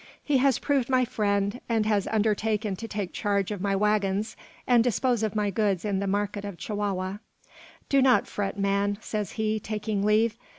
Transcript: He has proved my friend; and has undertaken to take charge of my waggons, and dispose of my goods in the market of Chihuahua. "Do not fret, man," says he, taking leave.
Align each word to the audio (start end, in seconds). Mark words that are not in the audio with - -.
He 0.23 0.39
has 0.39 0.57
proved 0.57 0.89
my 0.89 1.05
friend; 1.05 1.61
and 1.69 1.85
has 1.85 2.07
undertaken 2.07 2.75
to 2.75 2.87
take 2.87 3.13
charge 3.13 3.51
of 3.51 3.61
my 3.61 3.75
waggons, 3.75 4.35
and 4.65 4.83
dispose 4.83 5.21
of 5.21 5.35
my 5.35 5.51
goods 5.51 5.85
in 5.85 5.99
the 5.99 6.07
market 6.07 6.43
of 6.43 6.57
Chihuahua. 6.57 7.17
"Do 7.87 8.01
not 8.01 8.25
fret, 8.25 8.57
man," 8.57 8.97
says 9.01 9.33
he, 9.33 9.59
taking 9.59 10.03
leave. 10.03 10.39